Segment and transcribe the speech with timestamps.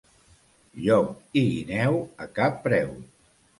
[0.85, 1.11] Llop
[1.43, 2.93] i guineu, a cap preu.